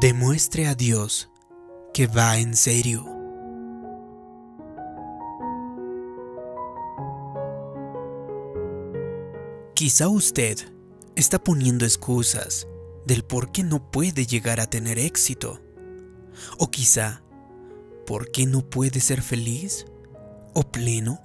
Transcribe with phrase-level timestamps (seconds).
[0.00, 1.28] Demuestre a Dios
[1.92, 3.04] que va en serio.
[9.74, 10.56] Quizá usted
[11.16, 12.66] está poniendo excusas
[13.04, 15.60] del por qué no puede llegar a tener éxito.
[16.56, 17.22] O quizá,
[18.06, 19.84] ¿por qué no puede ser feliz
[20.54, 21.20] o pleno?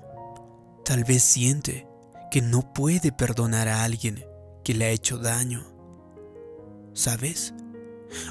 [0.83, 1.87] Tal vez siente
[2.29, 4.25] que no puede perdonar a alguien
[4.65, 5.63] que le ha hecho daño.
[6.93, 7.53] ¿Sabes?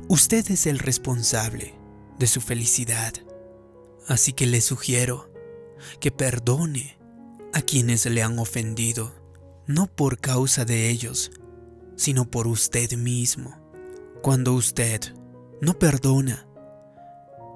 [0.09, 1.74] Usted es el responsable
[2.19, 3.12] de su felicidad.
[4.06, 5.30] Así que le sugiero
[6.01, 6.98] que perdone
[7.52, 9.15] a quienes le han ofendido,
[9.66, 11.30] no por causa de ellos,
[11.97, 13.56] sino por usted mismo.
[14.23, 15.15] Cuando usted
[15.61, 16.47] no perdona,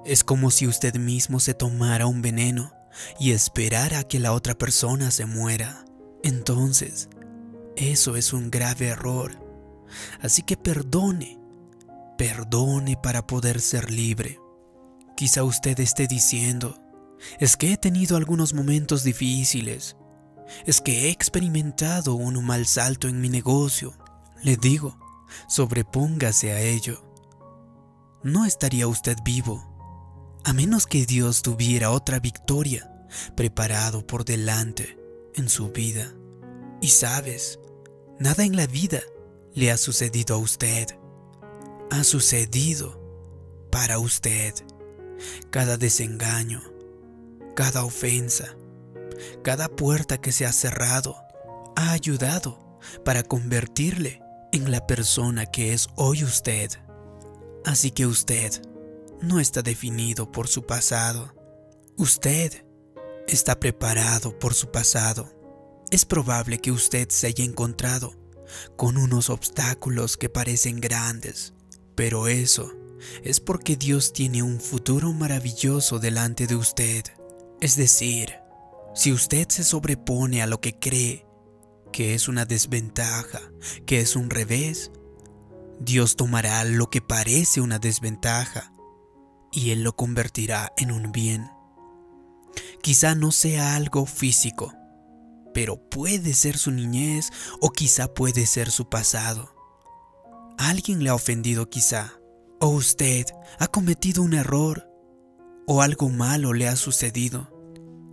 [0.05, 2.73] es como si usted mismo se tomara un veneno
[3.19, 5.85] y esperara que la otra persona se muera.
[6.23, 7.09] Entonces,
[7.75, 9.31] eso es un grave error.
[10.21, 11.38] Así que perdone,
[12.19, 14.41] perdone para poder ser libre.
[15.15, 16.77] Quizá usted esté diciendo,
[17.39, 19.95] es que he tenido algunos momentos difíciles,
[20.65, 23.93] es que he experimentado un mal salto en mi negocio.
[24.43, 24.99] Le digo,
[25.47, 27.01] sobrepóngase a ello.
[28.21, 29.63] No estaría usted vivo,
[30.43, 32.91] a menos que Dios tuviera otra victoria
[33.37, 34.99] preparado por delante
[35.35, 36.13] en su vida.
[36.81, 37.59] Y sabes,
[38.19, 38.99] nada en la vida
[39.53, 40.98] le ha sucedido a usted.
[41.91, 42.99] Ha sucedido
[43.71, 44.53] para usted.
[45.49, 46.61] Cada desengaño,
[47.55, 48.55] cada ofensa,
[49.43, 51.17] cada puerta que se ha cerrado
[51.75, 56.71] ha ayudado para convertirle en la persona que es hoy usted.
[57.65, 58.61] Así que usted
[59.21, 61.35] no está definido por su pasado.
[61.97, 62.65] Usted
[63.27, 65.29] está preparado por su pasado.
[65.91, 68.13] Es probable que usted se haya encontrado
[68.75, 71.53] con unos obstáculos que parecen grandes,
[71.99, 72.71] pero eso
[73.25, 77.03] es porque Dios tiene un futuro maravilloso delante de usted.
[77.59, 78.35] Es decir,
[78.95, 81.25] si usted se sobrepone a lo que cree
[81.91, 83.41] que es una desventaja,
[83.85, 84.91] que es un revés,
[85.81, 88.71] Dios tomará lo que parece una desventaja
[89.51, 91.49] y Él lo convertirá en un bien.
[92.81, 94.73] Quizá no sea algo físico,
[95.53, 99.58] pero puede ser su niñez o quizá puede ser su pasado.
[100.59, 102.19] Alguien le ha ofendido quizá,
[102.59, 103.25] o usted
[103.59, 104.89] ha cometido un error,
[105.65, 107.49] o algo malo le ha sucedido.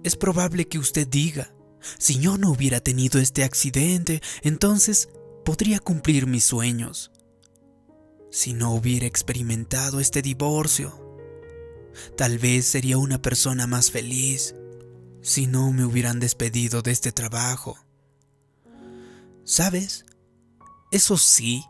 [0.05, 1.53] Es probable que usted diga,
[1.99, 5.09] si yo no hubiera tenido este accidente, entonces
[5.45, 7.11] podría cumplir mis sueños.
[8.31, 11.19] Si no hubiera experimentado este divorcio,
[12.17, 14.55] tal vez sería una persona más feliz
[15.21, 17.77] si no me hubieran despedido de este trabajo.
[19.43, 20.07] ¿Sabes?
[20.93, 21.65] Eso sí,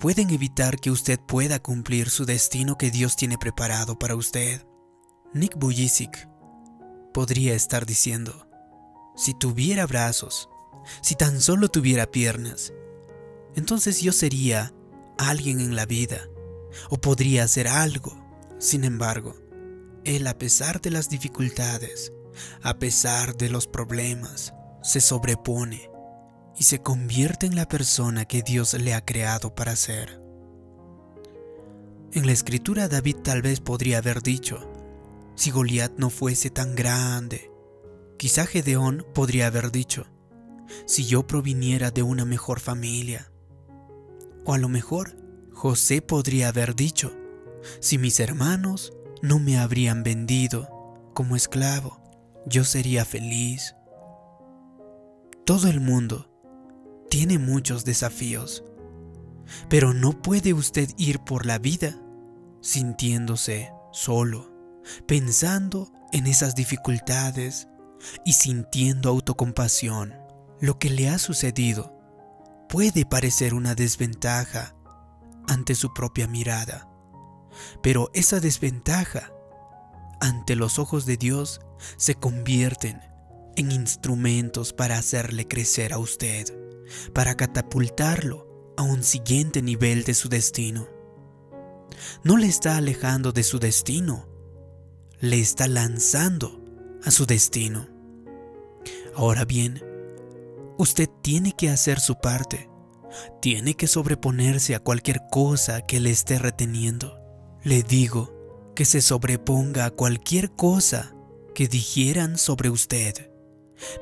[0.00, 4.66] pueden evitar que usted pueda cumplir su destino que Dios tiene preparado para usted.
[5.34, 6.26] Nick Bujicic
[7.12, 8.48] podría estar diciendo,
[9.14, 10.48] si tuviera brazos,
[11.02, 12.72] si tan solo tuviera piernas,
[13.54, 14.72] entonces yo sería
[15.18, 16.28] alguien en la vida,
[16.88, 18.16] o podría hacer algo.
[18.58, 19.36] Sin embargo,
[20.04, 22.10] él a pesar de las dificultades,
[22.62, 25.89] a pesar de los problemas, se sobrepone
[26.56, 30.20] y se convierte en la persona que Dios le ha creado para ser.
[32.12, 34.68] En la escritura David tal vez podría haber dicho,
[35.36, 37.50] si Goliat no fuese tan grande,
[38.18, 40.06] quizá Gedeón podría haber dicho,
[40.86, 43.30] si yo proviniera de una mejor familia.
[44.44, 45.16] O a lo mejor
[45.52, 47.12] José podría haber dicho,
[47.80, 50.68] si mis hermanos no me habrían vendido
[51.14, 52.00] como esclavo,
[52.46, 53.74] yo sería feliz.
[55.44, 56.29] Todo el mundo
[57.10, 58.64] tiene muchos desafíos,
[59.68, 62.00] pero no puede usted ir por la vida
[62.62, 64.50] sintiéndose solo,
[65.06, 67.68] pensando en esas dificultades
[68.24, 70.14] y sintiendo autocompasión.
[70.60, 71.98] Lo que le ha sucedido
[72.68, 74.74] puede parecer una desventaja
[75.48, 76.88] ante su propia mirada,
[77.82, 79.32] pero esa desventaja
[80.20, 81.60] ante los ojos de Dios
[81.96, 83.00] se convierten
[83.56, 86.46] en instrumentos para hacerle crecer a usted,
[87.12, 90.88] para catapultarlo a un siguiente nivel de su destino.
[92.24, 94.28] No le está alejando de su destino,
[95.18, 96.64] le está lanzando
[97.04, 97.88] a su destino.
[99.14, 99.82] Ahora bien,
[100.78, 102.70] usted tiene que hacer su parte,
[103.42, 107.18] tiene que sobreponerse a cualquier cosa que le esté reteniendo.
[107.62, 111.14] Le digo que se sobreponga a cualquier cosa
[111.54, 113.29] que dijeran sobre usted.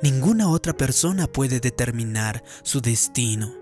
[0.03, 3.55] Ninguna otra persona puede determinar su destino.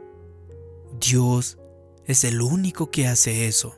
[1.00, 1.58] Dios
[2.04, 3.76] es el único que hace eso.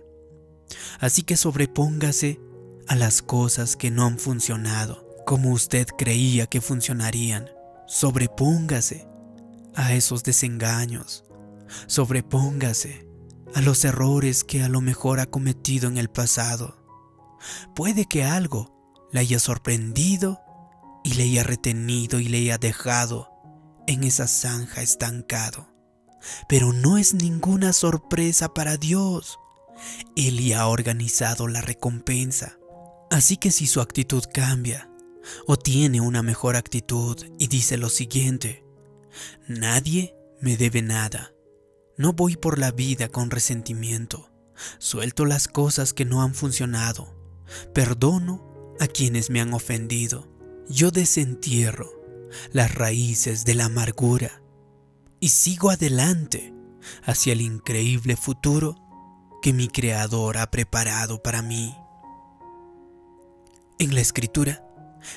[1.01, 2.41] Así que sobrepóngase
[2.87, 7.51] a las cosas que no han funcionado como usted creía que funcionarían.
[7.87, 9.07] Sobrepóngase
[9.75, 11.23] a esos desengaños.
[11.87, 13.07] Sobrepóngase
[13.55, 16.83] a los errores que a lo mejor ha cometido en el pasado.
[17.75, 18.75] Puede que algo
[19.13, 20.41] le haya sorprendido
[21.05, 23.31] y le haya retenido y le haya dejado
[23.87, 25.69] en esa zanja estancado.
[26.49, 29.39] Pero no es ninguna sorpresa para Dios.
[30.17, 32.59] Él ya ha organizado la recompensa.
[33.11, 34.91] Así que si su actitud cambia
[35.47, 38.65] o tiene una mejor actitud y dice lo siguiente,
[39.47, 41.33] nadie me debe nada.
[41.97, 44.31] No voy por la vida con resentimiento.
[44.79, 47.15] Suelto las cosas que no han funcionado.
[47.75, 50.38] Perdono a quienes me han ofendido.
[50.69, 51.91] Yo desentierro
[52.53, 54.43] las raíces de la amargura
[55.19, 56.53] y sigo adelante
[57.05, 58.77] hacia el increíble futuro
[59.41, 61.75] que mi Creador ha preparado para mí.
[63.79, 64.63] En la escritura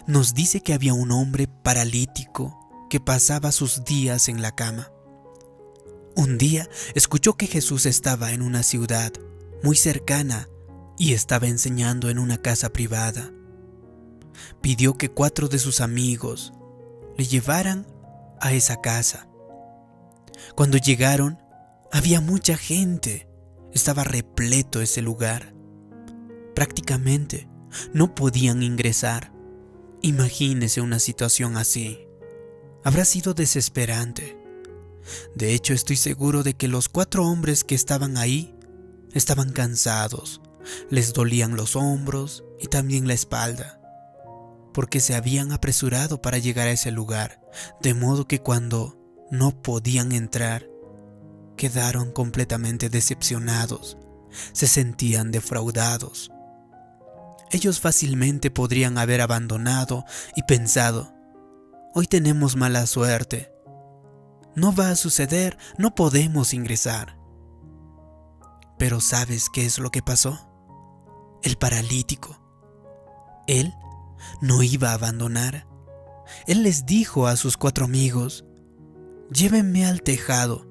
[0.07, 2.57] nos dice que había un hombre paralítico
[2.89, 4.89] que pasaba sus días en la cama.
[6.15, 9.11] Un día escuchó que Jesús estaba en una ciudad
[9.63, 10.47] muy cercana
[10.97, 13.31] y estaba enseñando en una casa privada.
[14.61, 16.53] Pidió que cuatro de sus amigos
[17.17, 17.87] le llevaran
[18.39, 19.27] a esa casa.
[20.55, 21.39] Cuando llegaron,
[21.91, 23.27] había mucha gente.
[23.73, 25.53] Estaba repleto ese lugar.
[26.55, 27.47] Prácticamente
[27.93, 29.31] no podían ingresar.
[30.01, 32.07] Imagínese una situación así.
[32.83, 34.37] Habrá sido desesperante.
[35.35, 38.55] De hecho, estoy seguro de que los cuatro hombres que estaban ahí
[39.13, 40.41] estaban cansados,
[40.89, 43.80] les dolían los hombros y también la espalda,
[44.73, 47.41] porque se habían apresurado para llegar a ese lugar,
[47.81, 48.97] de modo que cuando
[49.29, 50.67] no podían entrar,
[51.57, 53.97] quedaron completamente decepcionados,
[54.53, 56.31] se sentían defraudados.
[57.51, 61.13] Ellos fácilmente podrían haber abandonado y pensado,
[61.93, 63.51] hoy tenemos mala suerte,
[64.55, 67.17] no va a suceder, no podemos ingresar.
[68.77, 70.49] Pero ¿sabes qué es lo que pasó?
[71.43, 72.37] El paralítico.
[73.47, 73.73] Él
[74.41, 75.67] no iba a abandonar.
[76.47, 78.45] Él les dijo a sus cuatro amigos,
[79.31, 80.67] llévenme al tejado,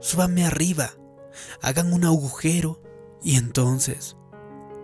[0.00, 0.90] súbanme arriba,
[1.62, 2.82] hagan un agujero
[3.22, 4.16] y entonces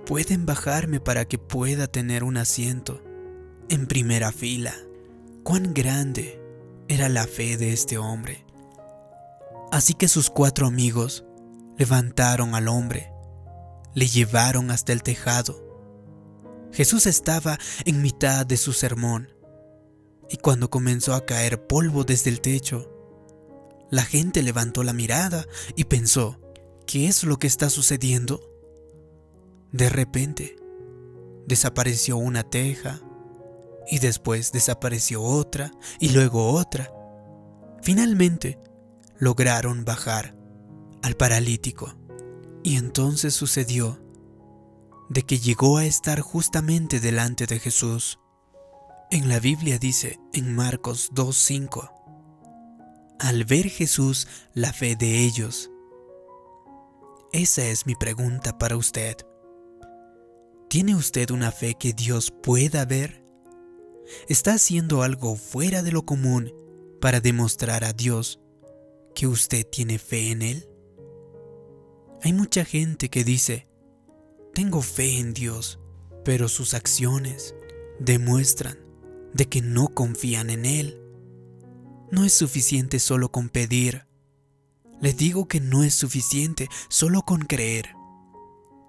[0.05, 3.03] pueden bajarme para que pueda tener un asiento
[3.69, 4.75] en primera fila.
[5.43, 6.41] Cuán grande
[6.89, 8.45] era la fe de este hombre.
[9.73, 11.25] Así que sus cuatro amigos
[11.77, 13.11] levantaron al hombre,
[13.95, 15.66] le llevaron hasta el tejado.
[16.73, 19.33] Jesús estaba en mitad de su sermón
[20.29, 22.93] y cuando comenzó a caer polvo desde el techo,
[23.91, 25.47] la gente levantó la mirada
[25.77, 26.41] y pensó,
[26.87, 28.41] ¿qué es lo que está sucediendo?
[29.73, 30.57] De repente,
[31.47, 33.01] desapareció una teja,
[33.89, 35.71] y después desapareció otra
[36.01, 36.93] y luego otra.
[37.83, 38.59] Finalmente,
[39.19, 40.37] lograron bajar
[41.03, 41.95] al paralítico.
[42.63, 44.01] Y entonces sucedió
[45.09, 48.19] de que llegó a estar justamente delante de Jesús.
[49.11, 51.91] En la Biblia dice en Marcos 2.5,
[53.19, 55.71] al ver Jesús la fe de ellos.
[57.33, 59.17] Esa es mi pregunta para usted.
[60.69, 63.27] ¿Tiene usted una fe que Dios pueda ver?
[64.29, 66.53] está haciendo algo fuera de lo común
[67.01, 68.41] para demostrar a Dios
[69.15, 70.69] que usted tiene fe en Él?
[72.23, 73.69] Hay mucha gente que dice,
[74.57, 75.79] tengo fe en Dios,
[76.25, 77.55] pero sus acciones
[78.01, 78.79] demuestran
[79.35, 80.99] de que no confían en Él.
[82.11, 84.07] No es suficiente solo con pedir.
[84.99, 87.93] Les digo que no es suficiente solo con creer.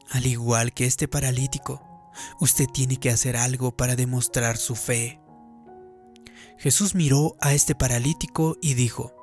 [0.09, 1.83] Al igual que este paralítico,
[2.39, 5.19] Usted tiene que hacer algo para demostrar su fe.
[6.57, 9.13] Jesús miró a este paralítico y dijo,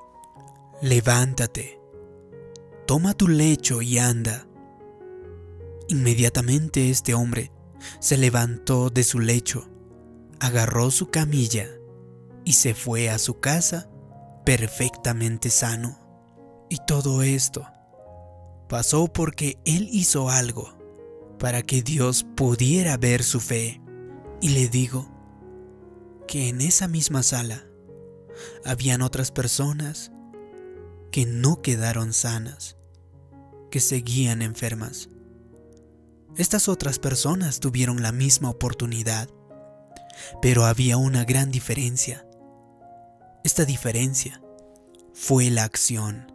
[0.81, 1.81] Levántate,
[2.87, 4.47] toma tu lecho y anda.
[5.89, 7.53] Inmediatamente este hombre
[8.01, 9.69] se levantó de su lecho,
[10.41, 11.69] agarró su camilla
[12.45, 13.89] y se fue a su casa
[14.45, 15.99] perfectamente sano.
[16.71, 17.67] Y todo esto
[18.69, 20.79] pasó porque él hizo algo
[21.39, 23.81] para que Dios pudiera ver su fe.
[24.41, 25.09] Y le digo
[26.27, 27.67] que en esa misma sala
[28.65, 30.13] habían otras personas
[31.11, 32.77] que no quedaron sanas,
[33.71, 35.09] que seguían enfermas.
[36.37, 39.29] Estas otras personas tuvieron la misma oportunidad,
[40.43, 42.27] pero había una gran diferencia.
[43.45, 44.43] Esta diferencia
[45.13, 46.33] fue la acción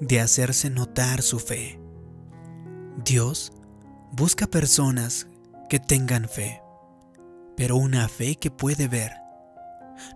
[0.00, 1.80] de hacerse notar su fe.
[3.04, 3.52] Dios
[4.12, 5.28] Busca personas
[5.68, 6.60] que tengan fe,
[7.56, 9.12] pero una fe que puede ver,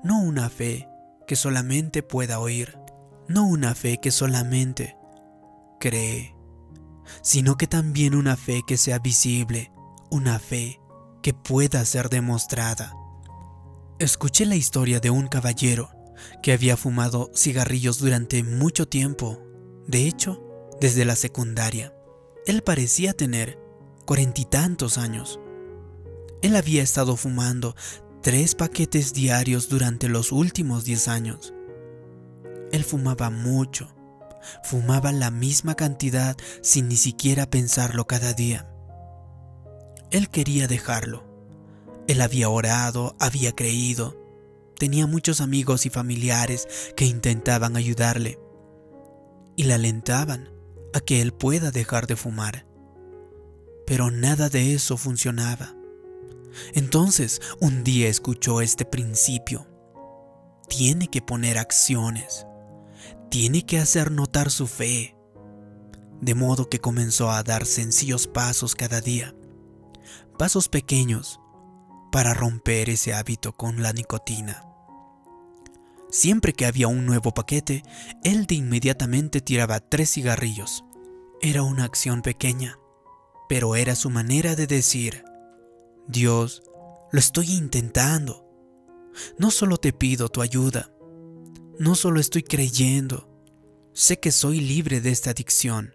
[0.03, 0.89] no una fe
[1.29, 2.77] que solamente pueda oír,
[3.29, 4.97] no una fe que solamente
[5.79, 6.34] cree,
[7.23, 9.73] sino que también una fe que sea visible,
[10.11, 10.81] una fe
[11.23, 12.95] que pueda ser demostrada.
[13.99, 15.91] Escuché la historia de un caballero
[16.43, 19.41] que había fumado cigarrillos durante mucho tiempo,
[19.87, 20.43] de hecho,
[20.81, 21.95] desde la secundaria.
[22.47, 23.59] Él parecía tener
[24.05, 25.41] cuarenta y tantos años.
[26.43, 27.75] Él había estado fumando
[28.23, 31.55] tres paquetes diarios durante los últimos diez años.
[32.73, 33.95] Él fumaba mucho,
[34.63, 38.69] fumaba la misma cantidad sin ni siquiera pensarlo cada día.
[40.11, 41.25] Él quería dejarlo.
[42.07, 44.21] Él había orado, había creído,
[44.79, 48.39] tenía muchos amigos y familiares que intentaban ayudarle
[49.57, 50.51] y le alentaban
[50.93, 52.67] a que él pueda dejar de fumar.
[53.87, 55.75] Pero nada de eso funcionaba.
[56.73, 59.67] Entonces un día escuchó este principio.
[60.69, 62.47] Tiene que poner acciones.
[63.31, 65.17] Tiene que hacer notar su fe.
[66.21, 69.35] De modo que comenzó a dar sencillos pasos cada día.
[70.39, 71.41] Pasos pequeños
[72.13, 74.65] para romper ese hábito con la nicotina.
[76.11, 77.83] Siempre que había un nuevo paquete,
[78.23, 80.85] él de inmediatamente tiraba tres cigarrillos.
[81.43, 82.79] Era una acción pequeña,
[83.49, 85.25] pero era su manera de decir,
[86.07, 86.63] Dios,
[87.11, 88.47] lo estoy intentando.
[89.39, 90.94] No solo te pido tu ayuda,
[91.79, 93.29] no solo estoy creyendo,
[93.93, 95.95] sé que soy libre de esta adicción,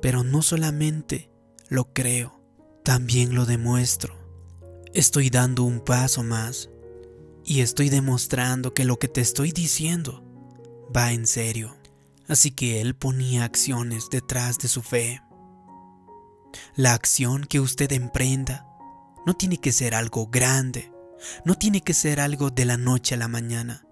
[0.00, 1.30] pero no solamente
[1.68, 2.40] lo creo,
[2.84, 4.14] también lo demuestro.
[4.92, 6.68] Estoy dando un paso más
[7.44, 10.24] y estoy demostrando que lo que te estoy diciendo
[10.94, 11.76] va en serio.
[12.28, 15.20] Así que él ponía acciones detrás de su fe.
[16.76, 18.66] La acción que usted emprenda
[19.26, 20.92] no tiene que ser algo grande,
[21.44, 23.86] no tiene que ser algo de la noche a la mañana.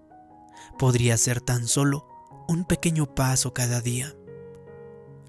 [0.77, 2.07] Podría ser tan solo
[2.47, 4.15] un pequeño paso cada día.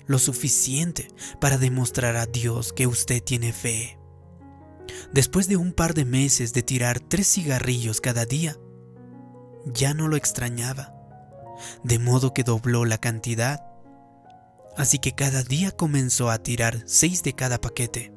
[0.07, 1.09] Lo suficiente
[1.41, 3.99] para demostrar a Dios que usted tiene fe.
[5.13, 8.57] Después de un par de meses de tirar tres cigarrillos cada día,
[9.65, 10.93] ya no lo extrañaba,
[11.85, 13.65] de modo que dobló la cantidad.
[14.77, 18.13] Así que cada día comenzó a tirar seis de cada paquete.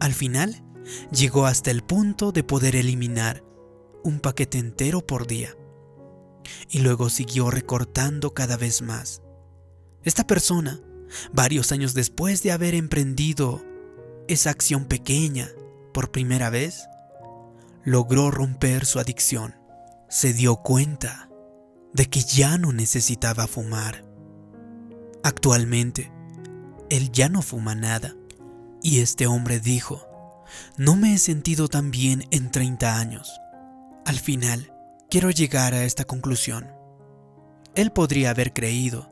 [0.00, 0.62] Al final,
[1.10, 3.42] llegó hasta el punto de poder eliminar
[4.04, 5.56] un paquete entero por día.
[6.70, 9.22] Y luego siguió recortando cada vez más.
[10.02, 10.80] Esta persona,
[11.32, 13.64] varios años después de haber emprendido
[14.28, 15.48] esa acción pequeña
[15.92, 16.86] por primera vez,
[17.84, 19.54] logró romper su adicción.
[20.08, 21.30] Se dio cuenta
[21.92, 24.04] de que ya no necesitaba fumar.
[25.22, 26.12] Actualmente,
[26.90, 28.14] él ya no fuma nada.
[28.82, 30.06] Y este hombre dijo,
[30.76, 33.40] no me he sentido tan bien en 30 años.
[34.04, 34.70] Al final,
[35.08, 36.70] quiero llegar a esta conclusión.
[37.74, 39.10] Él podría haber creído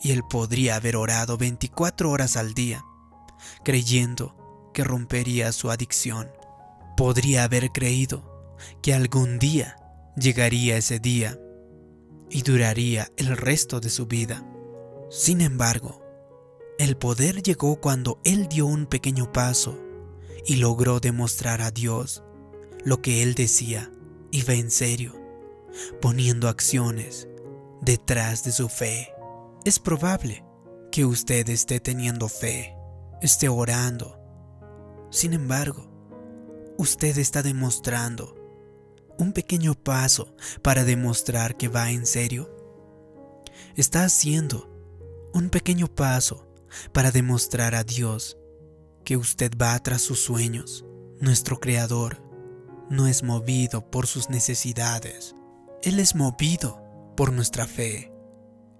[0.00, 2.82] y él podría haber orado 24 horas al día,
[3.64, 6.30] creyendo que rompería su adicción.
[6.96, 9.76] Podría haber creído que algún día
[10.16, 11.38] llegaría ese día
[12.30, 14.42] y duraría el resto de su vida.
[15.10, 16.02] Sin embargo,
[16.78, 19.78] el poder llegó cuando él dio un pequeño paso
[20.46, 22.22] y logró demostrar a Dios
[22.86, 23.90] lo que él decía
[24.32, 25.14] iba en serio,
[26.00, 27.28] poniendo acciones
[27.80, 29.12] detrás de su fe.
[29.64, 30.44] Es probable
[30.90, 32.74] que usted esté teniendo fe,
[33.22, 34.20] esté orando,
[35.10, 35.90] sin embargo,
[36.78, 38.36] usted está demostrando
[39.18, 42.48] un pequeño paso para demostrar que va en serio.
[43.76, 44.70] Está haciendo
[45.34, 46.48] un pequeño paso
[46.92, 48.38] para demostrar a Dios
[49.04, 50.84] que usted va tras sus sueños.
[51.18, 52.22] Nuestro Creador
[52.90, 55.34] no es movido por sus necesidades.
[55.82, 56.82] Él es movido
[57.16, 58.12] por nuestra fe.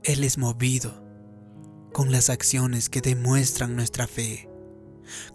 [0.02, 1.02] Él es movido
[1.92, 4.48] con las acciones que demuestran nuestra fe.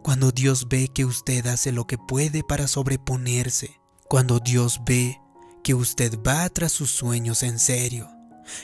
[0.04, 5.20] Cuando Dios ve que usted hace lo que puede para sobreponerse, cuando Dios ve
[5.64, 8.10] que usted va tras sus sueños en serio,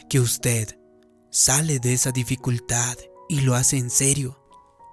[0.10, 0.78] que usted
[1.30, 2.98] sale de esa dificultad
[3.30, 4.44] y lo hace en serio,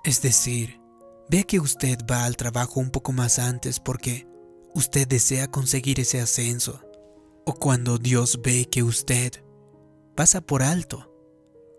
[0.04, 0.80] es decir,
[1.28, 4.26] ve que usted va al trabajo un poco más antes porque
[4.74, 6.80] usted desea conseguir ese ascenso,
[7.44, 9.42] o cuando Dios ve que usted
[10.14, 11.14] pasa por alto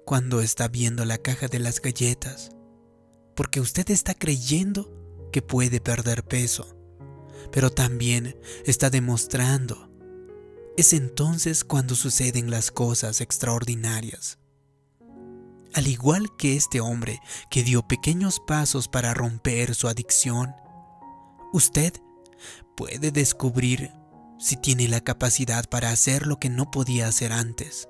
[0.05, 2.49] cuando está viendo la caja de las galletas,
[3.35, 4.91] porque usted está creyendo
[5.31, 6.75] que puede perder peso,
[7.51, 9.89] pero también está demostrando.
[10.77, 14.39] Es entonces cuando suceden las cosas extraordinarias.
[15.73, 17.19] al igual que este hombre
[17.51, 20.55] que dio pequeños pasos para romper su adicción,
[21.53, 21.93] usted
[22.75, 23.91] puede descubrir
[24.39, 27.89] si tiene la capacidad para hacer lo que no podía hacer antes.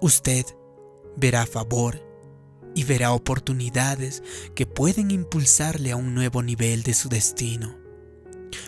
[0.00, 0.46] Usted
[1.16, 2.00] verá favor
[2.74, 4.22] y verá oportunidades
[4.54, 7.76] que pueden impulsarle a un nuevo nivel de su destino.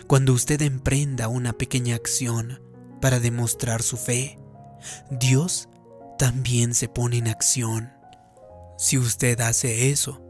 [0.07, 2.61] Cuando usted emprenda una pequeña acción
[3.01, 4.37] para demostrar su fe,
[5.09, 5.69] Dios
[6.17, 7.91] también se pone en acción.
[8.77, 10.21] Si usted hace eso,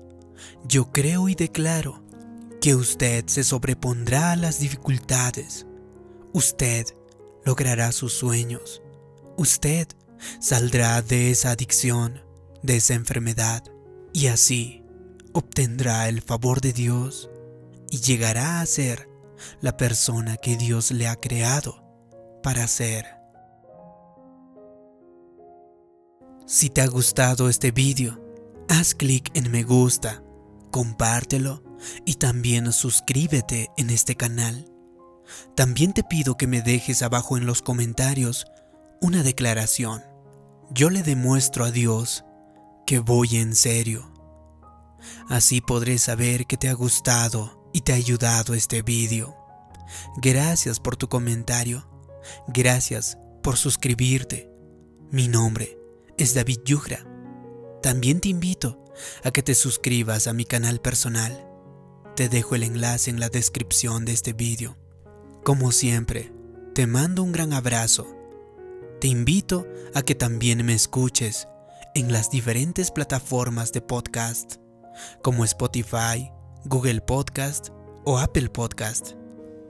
[0.65, 2.03] yo creo y declaro
[2.65, 5.67] que usted se sobrepondrá a las dificultades.
[6.34, 6.88] Usted
[7.43, 8.81] logrará sus sueños.
[9.38, 9.88] Usted
[10.39, 12.24] saldrá de esa adicción,
[12.63, 13.63] de esa enfermedad,
[14.13, 14.84] y así
[15.31, 17.29] obtendrá el favor de Dios
[17.91, 19.10] y llegará a ser
[19.62, 21.84] la persona que Dios le ha creado
[22.41, 23.05] para ser.
[26.48, 28.19] Si te ha gustado este vídeo,
[28.69, 30.24] haz clic en me gusta,
[30.72, 31.64] compártelo
[32.05, 34.71] y también suscríbete en este canal.
[35.55, 38.45] También te pido que me dejes abajo en los comentarios
[39.01, 40.03] una declaración.
[40.71, 42.23] Yo le demuestro a Dios
[42.85, 44.11] que voy en serio.
[45.29, 49.35] Así podré saber que te ha gustado y te ha ayudado este vídeo.
[50.17, 51.87] Gracias por tu comentario.
[52.47, 54.49] Gracias por suscribirte.
[55.11, 55.77] Mi nombre
[56.17, 57.05] es David Yugra.
[57.81, 58.83] También te invito
[59.23, 61.47] a que te suscribas a mi canal personal.
[62.15, 64.77] Te dejo el enlace en la descripción de este vídeo.
[65.43, 66.31] Como siempre,
[66.74, 68.07] te mando un gran abrazo.
[69.01, 71.50] Te invito a que también me escuches
[71.93, 74.55] en las diferentes plataformas de podcast,
[75.22, 76.31] como Spotify,
[76.63, 77.69] Google Podcast
[78.05, 79.12] o Apple Podcast.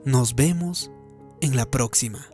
[0.04, 0.92] Nos vemos
[1.40, 2.28] en la próxima.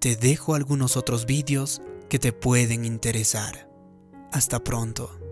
[0.00, 3.70] Te dejo algunos otros vídeos que te pueden interesar.
[4.32, 5.25] Hasta pronto.